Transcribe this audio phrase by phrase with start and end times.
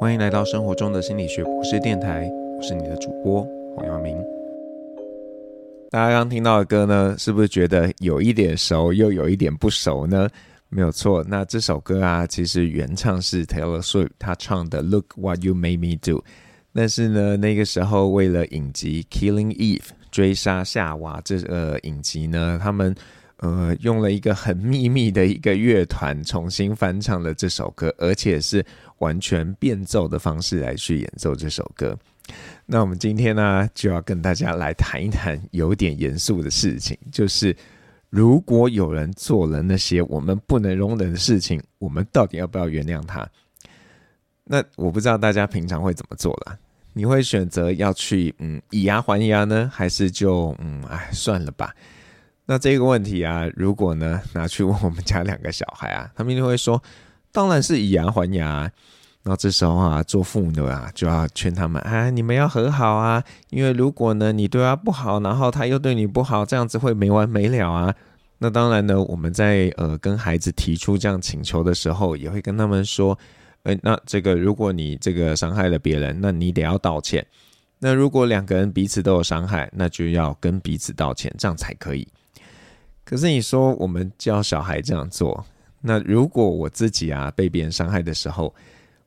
[0.00, 4.16] 欢迎来到生活中的心理学博士电台，我是你的主播黄耀明。
[5.90, 10.28] 大家刚听到的歌呢，是不是觉得有一点熟，又有一点不熟呢？
[10.68, 16.20] 没有错，那这首歌啊，其实原唱是 Taylor Swift，他唱的《Look What You Made Me Do》。
[16.72, 19.80] 但是呢，那个时候为了影集《Killing Eve》
[20.12, 22.94] 追杀夏娃这个影集呢，他们。
[23.38, 28.64] 呃，用了一个很秘密的一个乐团重新翻唱了这首歌，而且是
[28.98, 31.96] 完全变奏的方式来去演奏这首歌。
[32.66, 37.56] 那我们今天呢，就要跟大家来谈一谈有点严肃的事情，就是
[38.10, 43.26] 如果有人做了那些我们不能容忍的事情，我们到底要不要原谅他？
[44.44, 46.58] 那我不知道大家平常会怎么做啦？
[46.92, 51.72] 你会选择要去嗯以牙还牙呢，还是就嗯哎算了吧？
[52.50, 56.82] 那这个问题啊，如果呢拿去问我们家两个小孩啊，他们一定会说，
[57.30, 58.70] 当然是以牙还牙啊。
[59.22, 67.94] 然后这时候啊，做父母的啊就要劝他们啊，你们要和好啊，因为如果呢你对他不好，然后他又对你不好，这样子会没完没了啊。
[68.38, 73.18] 那当然呢，我们在呃跟孩子提出这样请求的时候，也会跟他们说，
[73.64, 77.26] 诶，那这个如果你这个伤害了别人，那你得要道歉。
[77.78, 82.08] 那如果两个人彼此都有伤害，那就要跟彼此道歉，这样才可以。
[83.08, 85.42] 可是你说我们教小孩这样做，
[85.80, 88.54] 那如果我自己啊被别人伤害的时候，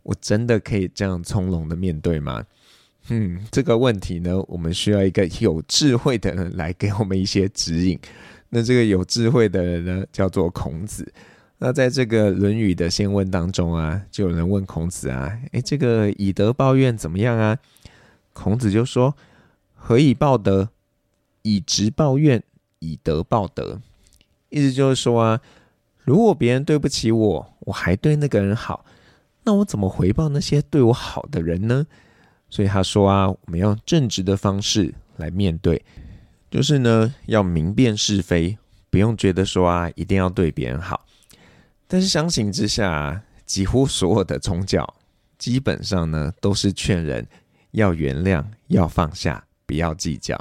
[0.02, 2.44] 我真的可以这样从容的面对吗？
[3.10, 8.00] 嗯，这个问题呢，我们需要一个有智慧的人来给我们一些指引。
[8.50, 11.14] 那这个有智慧的人呢，叫做孔子。
[11.60, 17.56] 那在这个《论语》的先问当中啊，就有人问孔子啊，诶，这个以德报怨怎么样啊？
[18.34, 19.16] 孔子就说：
[19.76, 20.70] 何以报德？
[21.44, 22.42] 以直报怨，
[22.80, 23.80] 以德报德。
[24.52, 25.42] 意思就是说啊，
[26.04, 28.86] 如果别人对不起我，我还对那个人好，
[29.44, 31.88] 那我怎么回报那些对我好的人呢？
[32.50, 35.82] 所以他说啊，我们用正直的方式来面对，
[36.50, 38.58] 就是呢，要明辨是非，
[38.90, 41.06] 不用觉得说啊，一定要对别人好。
[41.88, 44.96] 但是相形之下，几乎所有的宗教
[45.38, 47.26] 基本上呢，都是劝人
[47.72, 50.38] 要原谅，要放下，不要计较。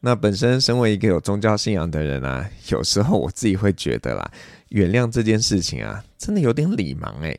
[0.00, 4.30] 那本身身为一个有宗教信仰的人啊，有时候我自己会觉得啦，
[4.70, 7.38] 原谅这件事情啊，真的有点礼盲诶。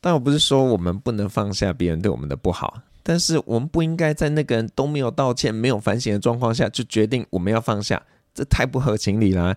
[0.00, 8.02] 但我不是说我们不能放下别人对我们的不好，但是我们不应该在那个人都没有道歉、没有反省的状况下就决定我们要放下，
[8.34, 9.54] 这太不合情理啦。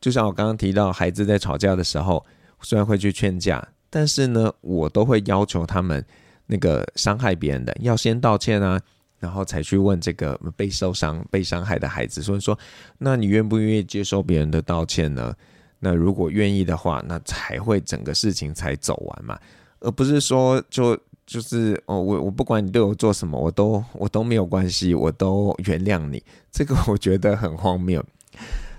[0.00, 2.24] 就像我刚刚提到，孩子在吵架的时候，
[2.60, 6.04] 虽然会去劝架，但是呢，我都会要求他们
[6.46, 8.80] 那个伤害别人的要先道歉啊。
[9.24, 12.58] 然后才去问这个被受伤、被伤害的孩子，所以说，
[12.98, 15.34] 那你愿不愿意接受别人的道歉呢？
[15.80, 19.38] 那如果愿意的话，那才会整个事情才走完嘛，
[19.80, 26.22] 而不是说就就是哦，我我不管你对我做什么，我都我都没有关系，我都原谅你。
[26.52, 28.04] 这个我觉得很荒谬。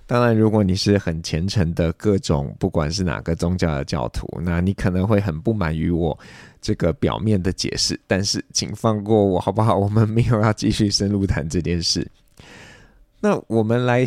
[0.07, 6.17] 当然，如果你是很虔诚的各种，不管是哪个宗教的教徒，那你可能会很不满于我
[6.61, 7.99] 这个表面的解释。
[8.05, 9.75] 但是，请放过我好不好？
[9.75, 12.07] 我们没有要继续深入谈这件事。
[13.19, 14.05] 那我们来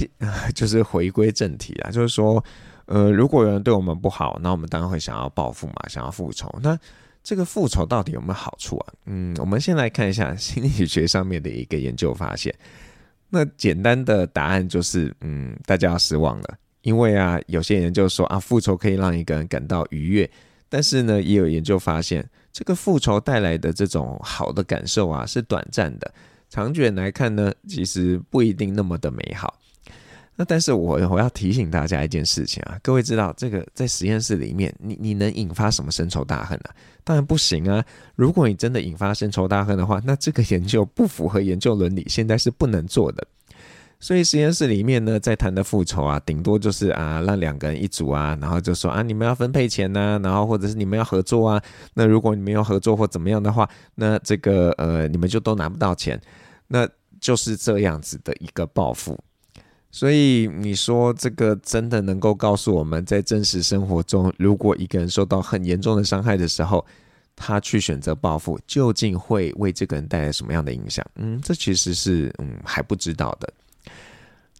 [0.55, 2.43] 就是回归正题啊，就是说，
[2.87, 6.49] 呃，如果有人对我们不好，那我们当然会想要报复嘛，想要复仇。
[6.63, 6.79] 那
[7.25, 8.93] 这个复仇到底有没有好处啊？
[9.07, 12.55] 嗯，我们先来看一下心理学上面的一个研究发现。
[13.31, 20.31] 那简单的答案就是，嗯，大家要失望了，因为啊，有些人就说啊，复仇可以让一个人感到愉悦，
[20.69, 26.13] 但是呢，也有研究发现，这个复仇带来的这种好的感受啊，是短暂的，
[26.49, 29.59] 长远来看呢，其实不一定那么的美好。
[30.41, 36.71] 那但是我我要提醒大家一件事情啊，各位知道这个在实验室里面，你你能引发什么深仇大恨啊？
[37.03, 37.85] 当然不行啊！
[38.15, 43.27] 如果你真的引发深仇大恨的话，那这个研究不符合研究伦理，现在是不能做的。
[43.99, 51.61] 所以实验室里面呢，在谈的复仇啊，顶多就是啊，让两个人一组啊，然后就说啊，你们要分配钱呐、然后或者是你们要合作啊。
[51.95, 56.21] 那如果你们要合作或怎么样的话，那这个呃，你们就都拿不到钱，
[56.69, 56.89] 那
[57.21, 59.19] 就是这样子的一个报复。
[59.91, 66.85] 所以你说这个真的能够告诉我们在真实生活中，如果一个人受到很严重的伤害的时候，
[67.35, 71.05] 他去选择报复，究竟会为这个人带来什么样的影响？
[71.17, 73.53] 嗯，这其实是嗯还不知道的。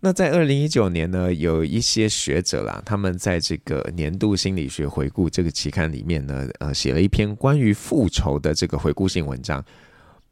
[0.01, 9.63] 那在二零一九年呢，有一些学者啦，他们在这个年度心理学回顾这个期刊里面呢，呃，写了一篇关于复仇的这个回顾性文章。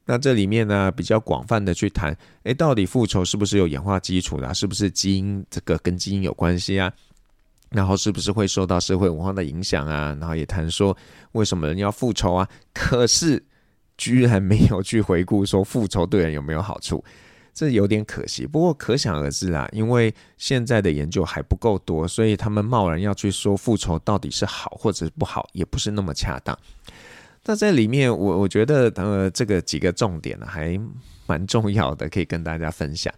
[0.09, 4.55] 那这里面呢，比较广泛的去谈，诶，到底复仇是不是有演化基础的？
[4.55, 6.93] 是不是基因这个跟基因有关系啊？
[7.71, 10.17] 然后是不是会受到社会文化的影响啊？
[10.21, 10.97] 然后也谈说
[11.33, 12.49] 为什么人要复仇啊？
[12.73, 13.45] 可是
[13.99, 17.05] 居然没有去回顾说复仇对人有没有好处，
[17.53, 18.47] 这有点可惜。
[18.47, 26.57] 不过可想而知啦，因为现在的研究还不够多，所以他们贸然要去说复仇到底是好或者不好，也不是那么恰当。
[27.49, 30.79] 那在里面，我我觉得呃，这个几个重点呢，还
[31.27, 33.13] 蛮重要的，可以跟大家分享。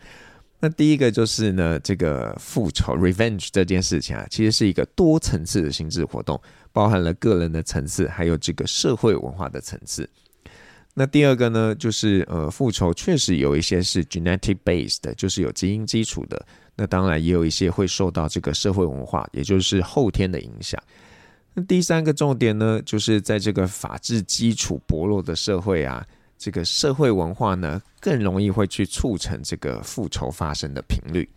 [0.60, 6.38] 那第一个就是呢，这个复仇 （revenge） 这件事情啊，其实是一个多层次的心智活动，
[6.72, 10.06] 包含了个人的层次，还有这个社会文化的层次。
[10.94, 16.44] 那第二个呢，就是呃，复仇确实有一些是 genetic based 的，就是有基因基础的。
[16.74, 20.78] 那当然也有一些会受到这个社会文化，也就是后天的影响。
[21.66, 26.06] 第三个重点呢，就是在这个法治基础薄弱的社会啊。
[26.40, 31.28] 这个社会文化呢，更容易会去促成这个复仇发生的频率。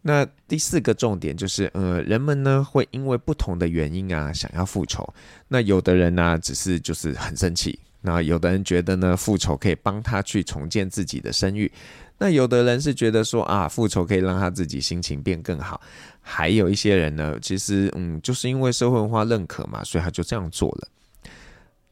[0.00, 5.06] 那第四个重点就是，呃，人们呢会因为不同的原因啊，想要复仇。
[5.46, 11.70] 那有的人呢、只是就是很生气；那有的人觉得呢，复仇可以帮他去重建自己的声誉；
[12.16, 15.78] 那有的人是觉得说啊，复仇可以让他自己心情变更好。
[16.22, 20.88] 还有一些人呢，其实嗯，就是因为社会文化认可嘛，所以他就这样做了。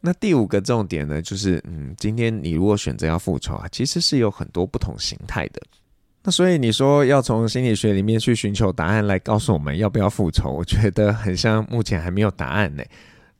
[0.00, 5.60] 那第五个重点呢，就是嗯，今天你如果选择要复仇啊，其实是有很多不同形态的。
[6.22, 12.82] 那所以你说要从心理学里面去寻求答案来告诉我们要不要复仇，我觉得很像目前还没有答案呢。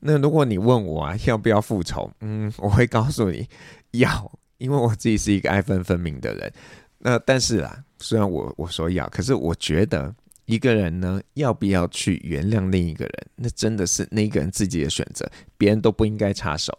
[0.00, 3.48] 那如果你问我啊，要不要复仇，嗯，我会告诉你
[3.92, 6.52] 要，因为我自己是一个爱憎分明的人。
[6.98, 10.14] 那但是啊，虽然我我说要，可是我觉得。
[10.46, 15.28] 一个人呢，要不要去原谅另一个人，那真的是那个人自己的选择，
[15.58, 16.72] 别人都不应该插手。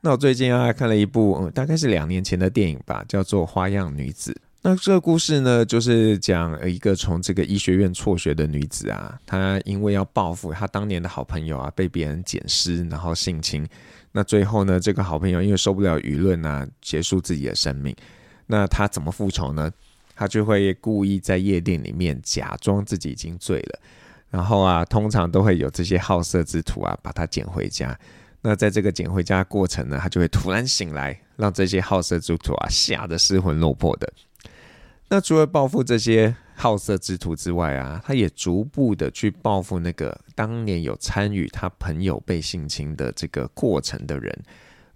[0.00, 4.32] 那我最近啊看了一部，嗯，大概是两年前的电影吧，叫做《花样女子》。
[4.68, 13.64] 那这个故事呢，就是讲一个从这个医学院辍学的女子啊，她因为要报复她当年的好朋友啊，被别人捡尸然后性侵。
[14.10, 17.94] 那最后呢，这个好朋友因为受不了舆论啊，结束自己的生命。
[18.44, 19.70] 那她怎么复仇呢？
[20.16, 23.78] 她就会故意在夜店里面假装自己已经醉了，
[24.30, 27.96] 然后啊，通常都会有这些好色之徒啊把她捡回家。
[28.42, 34.12] 那在这个捡回家的过程呢，他就会突然醒来，让这些好色之徒啊吓得失魂落魄的。
[35.08, 44.36] 那除了报复这些好色之徒之外啊，他也逐步的去报复那个当年有参与他朋友被性侵的这个过程的人，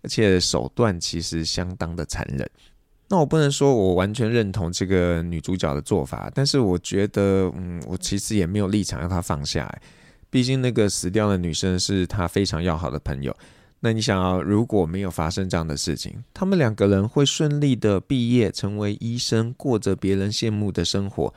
[0.02, 2.48] 而且手段其实相当的残忍。
[3.08, 9.72] 那我不能说我完全认同这个女主角的做法，但是我觉得，嗯，我其实也没有立场让她放下。
[10.28, 13.36] 毕竟那个死掉的女生是她非常要好的朋友。
[13.82, 21.32] 那你想啊，如果没有发生这样的事情，他们两个人会顺利的毕业，成为医生，过着别人羡慕的生活。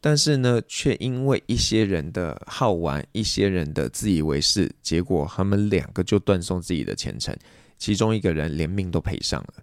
[0.00, 7.36] 但是呢，却因为一些人的好玩，一些人的自以为是，结果他们两个就断送自己的前程，
[7.76, 9.54] 其中一个人连命都赔上了。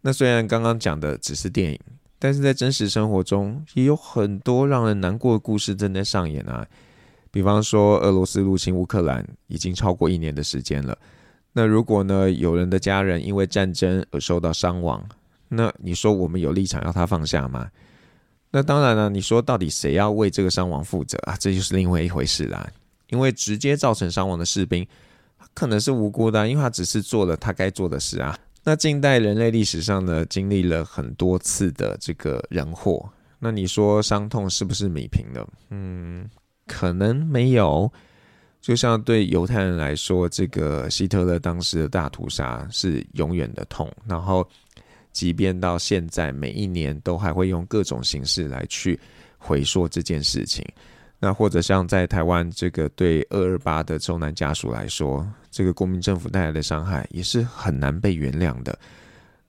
[0.00, 1.78] 那虽然刚刚讲的只是电影，
[2.18, 6.66] 但是在真实生活中也有很多让人难过的故事正在上演啊。
[7.30, 10.98] 比方说，俄罗斯入侵乌克兰已经超过一年的时间了。
[11.52, 15.04] 那如果呢，有人的家人因为战争而受到伤亡，
[15.48, 17.68] 那你说我们有立场要他放下吗？
[18.52, 21.36] 那当然了，你说到底谁要为这个伤亡负责啊？
[21.38, 22.68] 这就是另外一回事啦。
[23.08, 24.86] 因为直接造成伤亡的士兵，
[25.38, 28.38] 他可能是无辜的，因为他只是做了他该做的事啊。
[28.62, 33.08] 那近代人类历史上呢，经历了很多次的这个人祸。
[33.40, 35.48] 那你说伤痛是不是弭平了？
[35.70, 36.28] 嗯，
[36.66, 37.90] 可能没有。
[38.60, 43.90] 就像对犹太人来说，这个希特勒当时的大屠杀是永远的痛。
[44.06, 44.46] 然后，
[45.12, 49.00] 即便到现在，每一年都还会用各种形式来去
[49.38, 50.64] 回溯这件事情。
[51.18, 58.78] 那或者像在台湾这个对二二八的中南家属来说，这个国民政府带来的伤害也是很难被原谅的。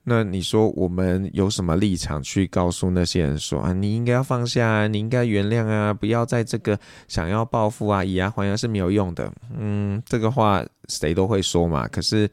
[0.03, 9.31] 那你说我们有什么立场去告诉那些人说啊，你应该要放下啊，你应该原谅啊，不要在这个想要报复啊，以牙还牙是没有用的。
[9.57, 11.87] 嗯，这个话谁都会说嘛。
[11.87, 12.29] 可是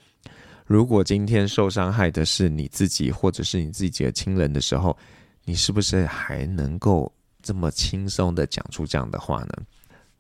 [0.67, 4.97] 如果今天受伤害的是你自己或者是你自己的亲人的时候，
[5.45, 7.13] 你是不是还能够？
[7.41, 9.53] 这么轻松的讲出这样的话呢？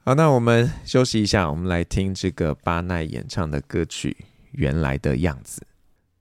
[0.05, 4.17] 好，那我们休息一下，我们来听这个巴奈演唱的歌曲
[4.52, 5.61] 《原来的样子》。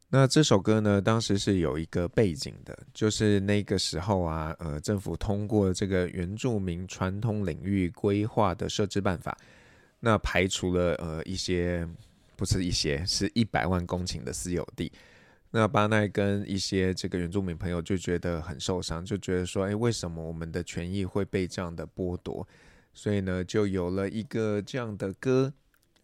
[0.09, 9.37] 那这首歌呢，当时是有一个背景的，就是那个时候啊，呃，政府通过这个原住民传统领域规划的设置办法，
[9.99, 11.85] 那排除了呃一些，
[12.37, 14.89] 不是一些，是一百万公顷的私有地。
[15.51, 22.47] 那巴奈跟一些这个原住民朋友就觉得很受伤，就觉得说，哎，为什么我们的权益会被这样的剥夺？
[22.93, 25.53] 所以呢，就有了一个这样的歌，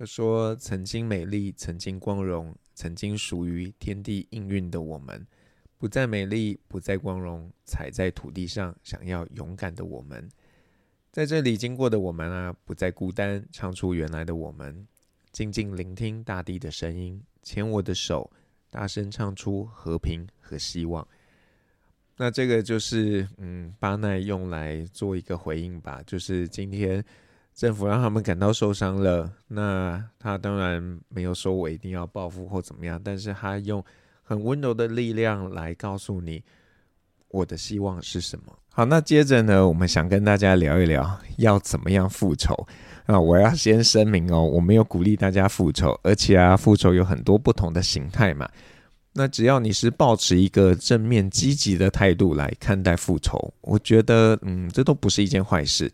[0.03, 5.25] 就说：曾经美丽，曾经光荣，曾经属于天地应运的我们，
[5.77, 10.29] 不再美丽，不再光荣，踩在土地上，想要勇敢的我们，
[11.09, 14.85] 在这里经过的我们啊，不再孤单，唱出原来的我们，
[15.31, 18.29] 静静聆听大地的声音，牵我的手，
[18.69, 21.07] 大声唱出和平和希望。
[22.17, 26.03] 那这个就是，嗯，巴奈用来做一个回应吧。
[26.05, 27.01] 就是今天
[27.55, 33.83] 政府让他们感到受伤了，那他当然没有说我一定要报复或怎么样，但是他用
[34.23, 36.43] 很温柔的力量来告诉你，
[37.29, 38.45] 我的希望是什么。
[38.69, 42.55] 好，那接着呢，我们想跟大家聊一聊要怎么样复仇。
[43.05, 48.49] 啊，我要先声明哦，我没有鼓励大家复仇，而且啊，复仇有很多不同的形态嘛。
[49.11, 55.91] 那只要你是抱持一个正面积极的态度来看待复仇，我觉得，嗯，这都不是一件坏事。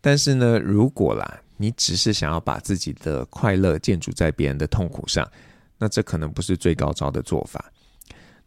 [0.00, 5.30] 但是呢，如果啦，你只是想要把自己的快乐建筑在别人的痛苦上，
[5.78, 7.64] 那这可能不是最高招的做法。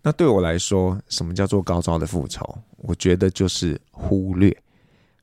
[0.02, 2.58] 那对我来说，什么叫做高招的复仇？
[2.78, 4.56] 我觉得就是忽略，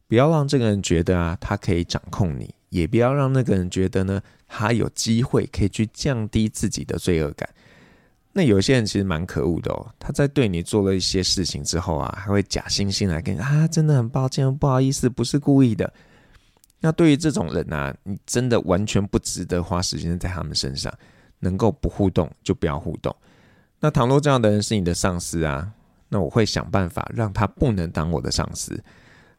[0.08, 7.48] 不要让这个人觉得啊，他可以掌控你，也不要让那个人觉得呢，他有机会可以去降低自己的罪恶感。
[8.32, 15.92] 那有些人其实蛮可恶的哦，他在对你做了一些事情之后啊，还会假惺惺来跟你啊，真的很抱歉，不好意思，不是故意的。
[16.80, 20.92] 那对于这种人啊，你真的完全不值得花时间在他们身上，
[21.40, 23.14] 能够不互动就不要互动。
[23.80, 25.70] 那倘若这样的人是你的上司啊，
[26.08, 28.82] 那我会想办法让他不能当我的上司。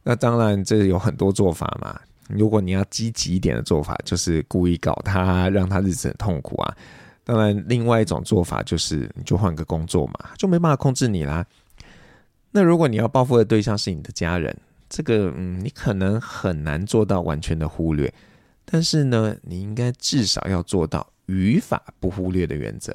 [0.02, 2.00] 那当然，这有很多做法嘛。
[2.28, 6.76] 如果你要积极一点的做法，就是故意搞他，让他日子很痛苦啊。
[7.24, 11.44] 当然，另外一种做法就是，你就换个工作嘛，就没办法控制你啦。
[12.50, 14.56] 那如果你要报复的对象是你的家人，
[14.94, 18.12] 这个嗯，你可能很难做到完全的忽略，
[18.66, 22.94] 但是呢，你应该至少要做到语法不忽略的原则。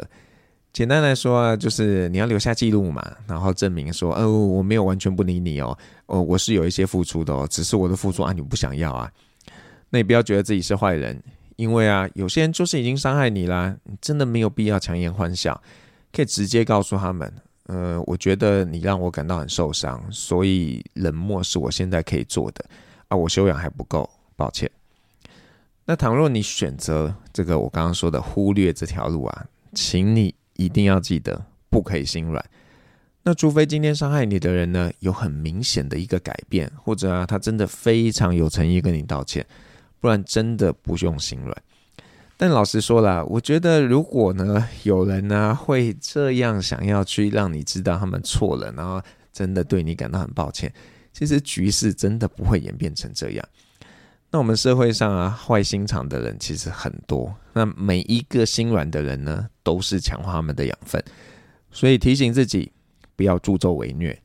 [0.71, 5.75] 简单来说啊，就是你要留下记录嘛，然后证明说，哦，我没有完全不理你哦，
[6.05, 9.11] 哦，我是有一些付出的哦，只是我的付出啊，你不想要啊，
[9.89, 11.19] 那你不要觉得自己是坏人。
[11.55, 15.59] 因为啊，有些人就是已经伤害你啦，你真的没有必要强颜欢笑，
[16.13, 17.33] 可以直接告诉他们，
[17.67, 22.65] 呃，我觉得你让我感到很受伤，所以冷漠是我现在可以做的
[23.07, 24.69] 啊，我修养还不够，抱歉。
[25.85, 32.43] 那倘若你选择这个我刚刚说的忽略这条路啊，请你一定要记得，不可以心软。
[33.23, 39.45] 那除非今天伤害你的人呢，有很明显的一个改变，或者啊，他真的非常有诚意跟你道歉。
[39.99, 41.63] 不然真的不用心软。
[42.39, 49.01] 但老实说啦，我觉得如果呢有人呢会这样想要去让你知道他们错了，然后
[49.33, 50.71] 真的对你感到很抱歉，
[51.11, 53.49] 其实局势真的不会演变成这样。
[54.29, 61.03] 那我们社会上啊坏心肠的人其实很多，那每一个心软的人呢都是强化他们的养分，
[61.71, 62.71] 所以提醒自己
[63.15, 64.15] 不要助纣为虐。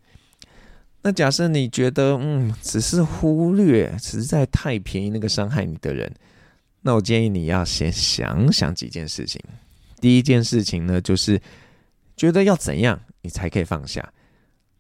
[1.03, 6.13] 那假设你觉得，嗯，只是忽略，实在太便宜那个伤害你的人，
[6.83, 9.41] 那我建议你要先想想几件事情。
[10.01, 11.41] 第一件事情呢，就是
[12.17, 14.13] 觉得要怎样你才可以放下。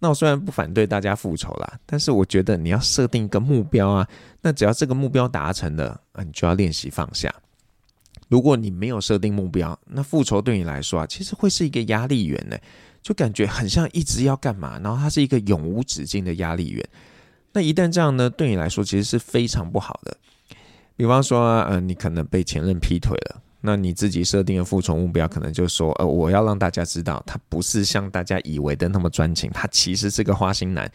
[0.00, 4.08] 那我虽然不反对大家复仇啦，但是我觉得你要设定一个目标啊。
[4.40, 7.32] 那只要这个目标达成了，啊，你就要练习放下。
[8.28, 12.58] 如果你没有设定目标，那复仇对你来说啊，其实会是一个压力源呢。
[13.00, 16.88] 就感觉很像一直要干嘛，然后它是一个永无止境的压力源。
[17.52, 20.16] 那一旦这样呢，对你来说其实是非常不好的。
[20.96, 30.90] 比方说，呃，你可能被前任劈腿了，那你自己设定的复仇目标可能就说，呃，我要让大家知道他不是像大家以为的那么专情，他其实是个花心男。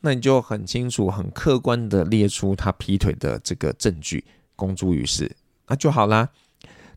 [0.00, 4.24] 那你就很清楚、很客观的列出他劈腿的这个证据，
[4.56, 5.30] 公诸于世，
[5.68, 6.28] 那就好啦。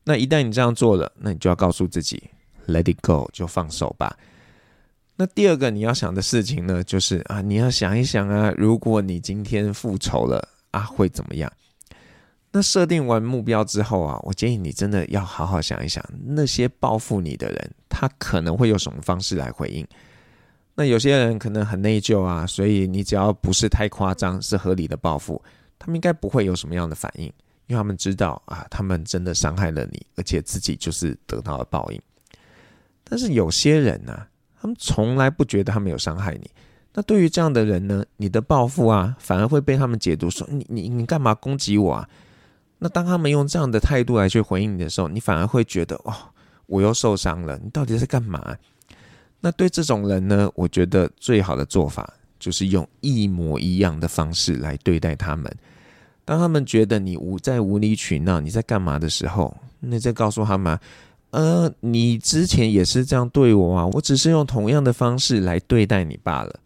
[0.04, 2.24] 那一旦你这样做了，那你就要告诉自己。
[2.68, 4.18] Let it go，就放手吧。
[5.18, 11.52] 那第二个你要想的事情呢，就是啊，你要想一想啊，如果你今天复仇了啊，会怎么样？
[12.56, 19.86] 那设定完目标之后啊，我建议你真的要好好想一想，那些报复你的人，他可能会有什么方式来回应？
[20.74, 25.44] 那有些人可能很内疚啊，所以你只要不是太夸张，是合理的报复，
[25.78, 27.26] 他们应该不会有什么样的反应，
[27.68, 32.02] 因为他们知道啊，他们真的伤害了你，而且自己就是得到了报应。
[33.04, 34.26] 但是有些人呢、
[34.62, 36.50] 他们从来不觉得他们有伤害你。
[36.94, 42.10] 那对于这样的人呢，你的报复啊，反而会被他们解读说你你你干嘛攻击我啊？
[42.86, 46.14] 那当他们用这样的态度来去回应你的时候，你反而会觉得哦，
[46.68, 47.60] 我又受伤了。
[47.64, 48.56] 你到底在干嘛？
[49.40, 55.52] 那对这种人呢，我觉得最好的做法就是用一模一样的方式来对待他们。
[56.26, 60.80] 当他们觉得你无在无理取闹，你在干嘛的时候，那再告诉他们，
[61.32, 66.60] 呃，你之前也是这样对我啊，我只是用同样的方式来对待你罢了。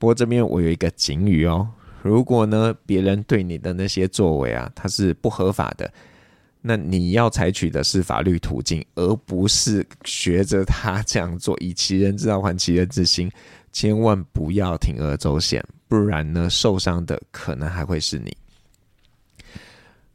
[0.00, 1.68] 不过这边我有一个警语哦，
[2.02, 5.92] 如果呢别人对你的那些作为啊，他是不合法的，
[6.60, 13.30] 那你要采取的是法律途径，而不是学着他这样做，以其人之道还其人之心，
[13.72, 18.36] 千万不要铤而走险，不然呢受伤的可能还会是你。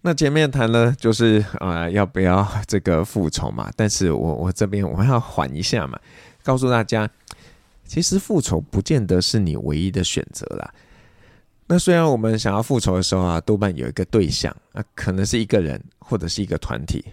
[0.01, 3.69] 那前面谈了就是啊、要不要这个复仇嘛？
[3.75, 5.99] 但是我我这边我要缓一下嘛，
[6.43, 7.09] 告诉大家，
[7.85, 10.73] 其实复仇不见得是你唯一的选择啦。
[11.69, 17.03] 那虽然我们想要复仇的时候啊，多半有一个对象啊，可能是一个人或者是一个团体，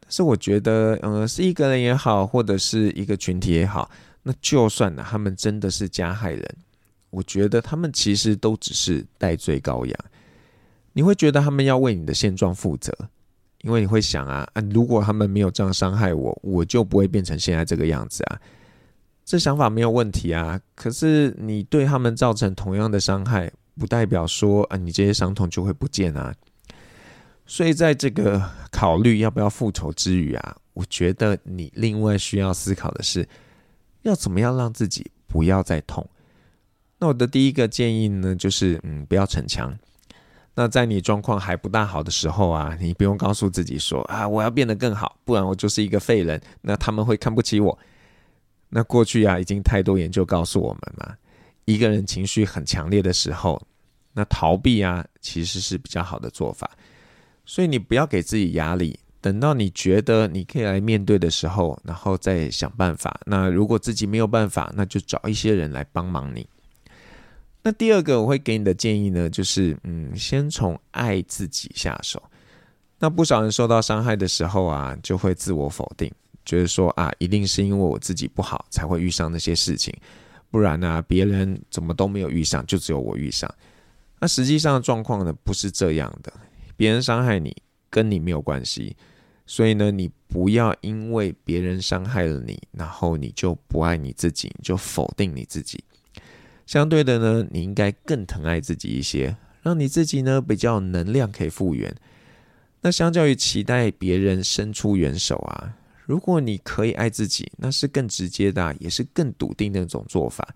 [0.00, 3.90] 但是我觉得，嗯、是一个人也好，或者是一个群体也好，
[4.22, 6.56] 那就算呢，他们真的是加害人，
[7.08, 9.98] 我觉得他们其实都只是代罪羔羊。
[10.92, 12.94] 你会觉得他们要为你的现状负责，
[13.62, 18.38] 因为你会想啊啊，如果他们没有这样伤害我，我就不会变成现在这个样子啊。
[19.24, 26.34] 这想法没有问题啊，可是你对他们造成同样的伤害，不代表说啊，你这些伤痛就会不见啊。
[27.46, 33.28] 所以在这个考虑要不要复仇之余啊，我觉得你另外需要思考的是，
[34.02, 36.08] 要怎么样让自己不要再痛。
[36.98, 39.76] 那我的第一个建议呢，就是嗯，不要逞强。
[40.54, 47.76] 那在你状况还不大好的时候啊，你不用告诉自己说啊，我要变得更好，不然我就是一个废人，那他们会看不起我。
[48.68, 51.18] 那过去啊，已经太多研究告诉我们了，
[51.64, 53.60] 一个人情绪很强烈的时候，
[54.12, 56.70] 那逃避啊，其实是比较好的做法。
[57.46, 63.20] 所以你不要给自己压力，等到你觉得你可以来面对的时候，然后再想办法。
[63.26, 66.46] 那如果自己没有办法，那就找一些人来帮忙你。
[67.62, 72.22] 那第二个我会给你的建议呢，就是嗯，先从爱自己下手。
[72.98, 76.10] 那不少人受到伤害的时候啊，就会自我否定，
[76.44, 79.94] 觉得说啊，一定是因为我自己不好才会遇上那些事情，
[80.54, 83.52] 不然呢，别人怎么都没有遇上，就只有我遇上。
[84.20, 86.32] 那实际上的状况呢，不是这样的，
[86.76, 87.52] 别人伤害你
[87.90, 88.96] 跟你没有关系，
[89.46, 95.82] 所以呢，你不要因为别人伤害了你，然后你就不爱你自己，就否定你自己。
[96.66, 101.92] 相对的呢，你应该更疼爱自己一些，让你自己呢比较有能量可以复原。
[102.82, 105.74] 那相较于期待别人伸出援手啊，
[106.06, 110.46] 如果你可以爱自己，那是更直接的，也是更笃定的那种做法。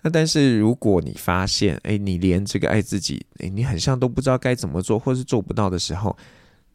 [0.00, 6.16] 那但是如果你发现，哎，你连这个爱自己，哎，你很像都不知道该怎么做，或是做不到的时候，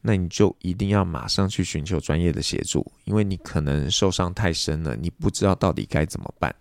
[0.01, 6.53] 那你就一定要马上去寻求专业的协助，因为你可能受伤太深了，你不知道到底该怎么办。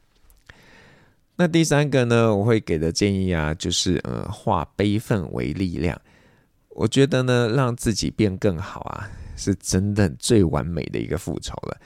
[1.35, 6.01] 那第三个呢，我会给的建议啊，就是呃，化悲愤为力量。
[6.71, 11.81] 我觉得呢，让自己变更好啊，是真的最完美的一个复仇了。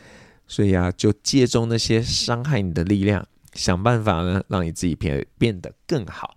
[0.48, 6.36] 所以啊，就借重那些伤害你的力量，想办法呢，让你自己变变得更好，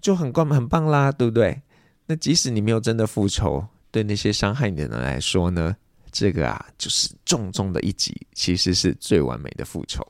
[0.00, 1.60] 就很棒很棒啦，对不对？
[2.06, 5.76] 那即使你没有真的复仇，对那些伤害你的人来说呢，
[6.12, 10.06] 这个啊，就是重重的一击，其实是最完美的复仇。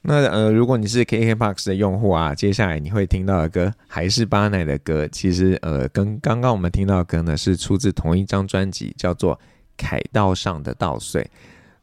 [0.00, 5.06] 那呃，如果你是 KKBOX 的用户啊，接下来你会听到的歌还是巴奈的歌。
[5.08, 9.34] 其实呃，跟刚刚我们听到的歌呢，是出自同一张专辑，叫做
[9.76, 11.20] 《凯道上的稻穗》。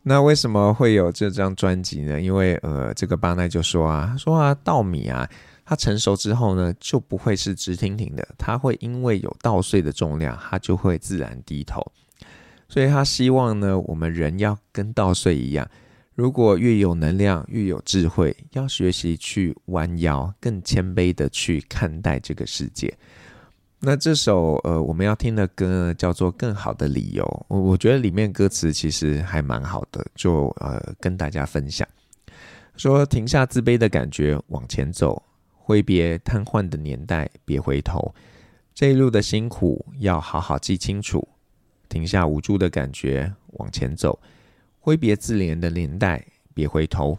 [0.01, 2.21] 那为什么会有这张专辑呢？
[2.21, 5.29] 因为呃，这个巴奈就说啊，说啊，稻米啊，
[5.65, 11.85] 它成熟之后呢，就不会是直挺挺的，它会因为有稻穗的重量，它就会自然低头。
[12.69, 15.67] 所以他希望呢，我们人要跟稻穗一样。
[16.15, 22.91] 如果越有能量，越有智慧，要学习去弯腰，更谦卑的去看待这个世界。
[23.81, 27.23] 那这首呃我们要听的歌，叫做《更好的理由》。
[27.49, 31.85] 我我觉得里面歌词其实还蛮好的，就呃跟大家分享。
[32.77, 38.15] 说停下自卑的感觉，往前走，挥别瘫痪的年代，别回头。
[38.73, 41.27] 这一路的辛苦要好好记清楚。
[41.89, 44.17] 停下无助的感觉，往前走。
[44.85, 47.17] 挥别自怜的年代，别回头。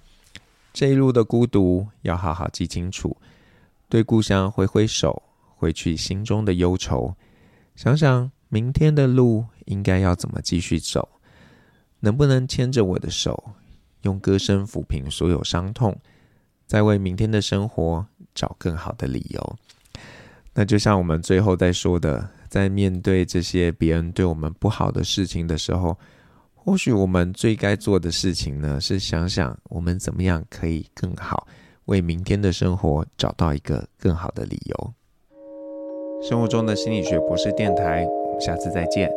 [0.72, 3.16] 这一路的孤独要好好记清楚。
[3.88, 5.20] 对故乡挥挥手，
[5.56, 7.16] 挥去心中的忧愁。
[7.74, 11.08] 想想明天的路应该要怎么继续走？
[11.98, 13.56] 能不能牵着我的手，
[14.02, 15.98] 用歌声抚平所有伤痛，
[16.68, 19.58] 再为明天的生活找更好的理由？
[20.54, 25.98] 那就像我们最后在说的，在面对这些别人对我们不好的事情的时候。
[26.66, 31.46] 或许我们最该做的事情呢，是想想我们怎么样可以更好，
[31.84, 34.92] 为明天的生活找到一个更好的理由。
[36.28, 39.08] 生活中的心理学博士电台，我们下次再见。